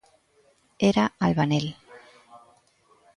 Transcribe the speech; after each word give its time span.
Era 0.89 1.05
albanel. 1.27 1.67